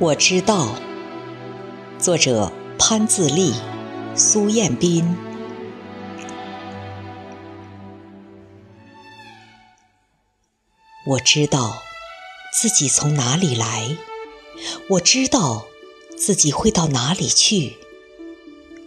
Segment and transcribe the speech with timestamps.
[0.00, 0.76] 我知道，
[1.98, 3.52] 作者潘自立、
[4.16, 5.14] 苏彦斌。
[11.06, 11.82] 我知道
[12.50, 13.94] 自己从哪里来，
[14.88, 15.66] 我知道
[16.16, 17.76] 自己会到哪里去，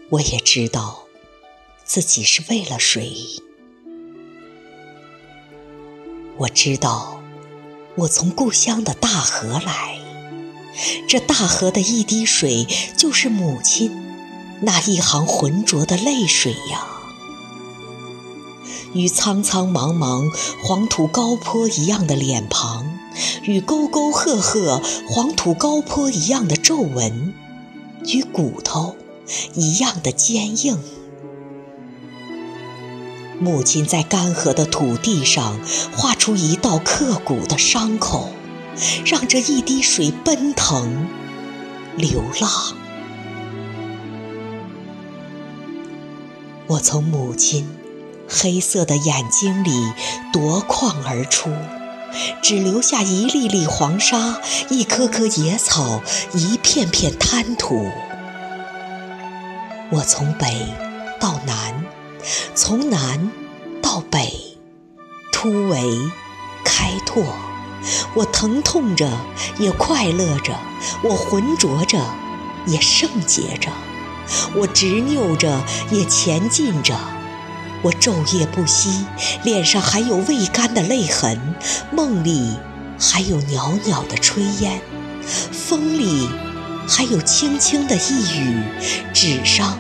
[0.09, 1.03] 我也知道
[1.83, 3.13] 自己是为了谁。
[6.37, 7.21] 我知道
[7.97, 10.02] 我从故乡的大河来。
[11.07, 13.91] 这大河的一滴水，就是母亲
[14.61, 16.87] 那一行浑浊的泪水呀。
[18.93, 20.29] 与苍苍茫茫
[20.63, 22.99] 黄土高坡一样的脸庞，
[23.43, 27.33] 与沟沟壑壑黄土高坡一样的皱纹，
[28.05, 28.95] 与骨头
[29.55, 30.79] 一样的坚硬。
[33.39, 35.59] 母亲在干涸的土地上
[35.97, 38.29] 画出一道刻骨的伤口。
[39.05, 41.07] 让这一滴水奔腾、
[41.95, 42.49] 流浪。
[46.67, 47.67] 我从母亲
[48.27, 49.91] 黑色的眼睛里
[50.31, 51.51] 夺眶而出，
[52.41, 56.01] 只留下一粒粒黄沙、一棵棵野草、
[56.33, 57.89] 一片片滩土。
[59.91, 60.73] 我从北
[61.19, 61.85] 到南，
[62.55, 63.29] 从南
[63.81, 64.57] 到北，
[65.31, 65.83] 突围
[66.63, 67.23] 开拓。
[68.15, 69.09] 我疼痛着，
[69.59, 70.53] 也快乐着；
[71.03, 71.99] 我浑浊着，
[72.65, 73.69] 也圣洁着；
[74.55, 76.95] 我执拗着，也前进着；
[77.81, 79.05] 我昼夜不息，
[79.43, 81.55] 脸上还有未干的泪痕，
[81.91, 82.55] 梦里
[82.99, 84.81] 还有袅袅的炊烟，
[85.51, 86.29] 风里
[86.87, 88.63] 还有轻轻的一语，
[89.13, 89.79] 纸上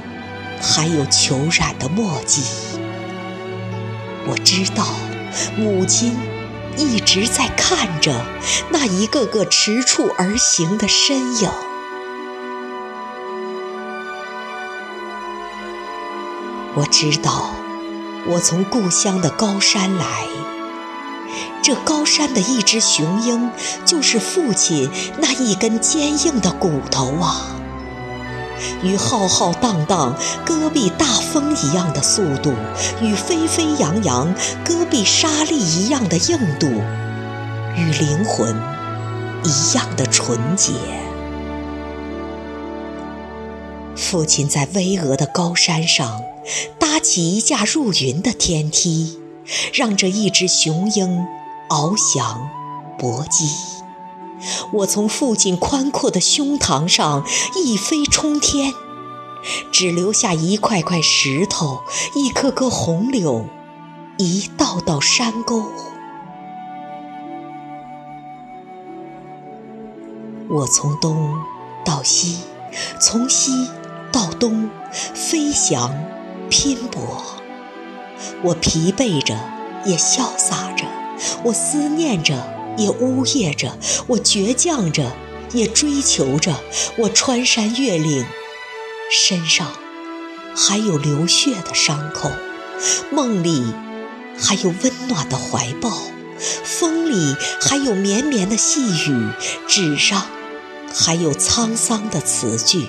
[0.61, 2.41] 还有求染的墨迹。
[4.27, 4.85] 我知道，
[5.57, 6.32] 母亲。
[6.77, 8.25] 一直在看着
[8.69, 11.49] 那一个个踟蹰而行的身影。
[16.75, 17.51] 我知道，
[18.27, 20.25] 我从故乡的高山来，
[21.61, 23.51] 这高山的一只雄鹰，
[23.85, 27.45] 就是父亲那一根坚硬的骨头啊。
[28.81, 32.53] 与浩浩荡荡戈壁大风一样的速度，
[33.01, 34.31] 与沸沸扬扬
[34.63, 36.67] 戈壁沙砾一样的硬度，
[37.75, 38.55] 与灵魂
[39.43, 40.73] 一样的纯洁。
[43.95, 46.21] 父亲在巍峨的高山上
[46.77, 49.17] 搭起一架入云的天梯，
[49.73, 51.25] 让这一只雄鹰
[51.67, 52.47] 翱翔
[52.99, 53.49] 搏击。
[54.71, 57.25] 我从父亲宽阔的胸膛上
[57.65, 58.71] 一飞冲天，
[59.71, 61.83] 只留下一块块石头、
[62.15, 63.45] 一棵棵红柳、
[64.17, 65.63] 一道道山沟。
[70.49, 71.33] 我从东
[71.85, 72.39] 到西，
[72.99, 73.69] 从西
[74.11, 75.93] 到东，飞翔
[76.49, 77.23] 拼搏。
[78.43, 79.37] 我疲惫着，
[79.85, 80.85] 也潇洒着；
[81.43, 82.53] 我思念着。
[82.75, 83.77] 也呜咽着，
[84.07, 85.11] 我倔强着，
[85.51, 86.53] 也追求着；
[86.97, 88.25] 我穿山越岭，
[89.15, 89.67] 身上
[90.55, 92.31] 还有流血的伤口，
[93.11, 93.71] 梦里
[94.39, 95.91] 还有温暖的怀抱，
[96.63, 99.29] 风里还有绵绵的细雨，
[99.67, 100.25] 纸上
[100.91, 102.87] 还有沧桑的词句。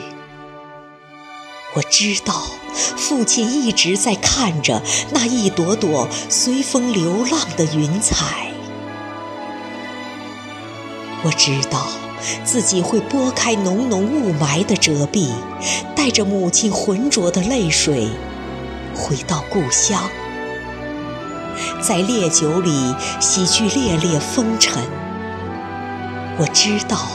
[1.74, 2.42] 我知道，
[2.96, 8.50] 父亲一直在看着那一朵朵随风流浪的云彩。
[11.22, 11.86] 我知道
[12.44, 15.30] 自己会拨开浓浓雾霾的遮蔽，
[16.04, 18.10] 带着母亲浑浊的泪水
[18.94, 20.10] 回到故乡，
[21.80, 24.82] 在烈酒里洗去烈烈风尘。
[26.38, 27.08] 我知道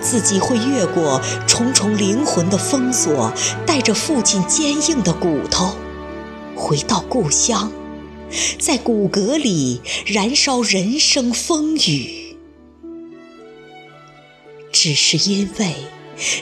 [0.00, 3.30] 自己会越过重重灵魂的封锁，
[3.66, 5.74] 带着父亲坚硬的骨头
[6.56, 7.70] 回到故乡，
[8.58, 12.38] 在骨骼里燃烧人生风雨。
[14.72, 15.74] 只是因为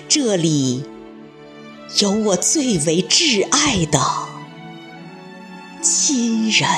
[0.09, 0.85] 这里
[2.01, 3.99] 有我最为挚爱的
[5.83, 6.69] 亲人。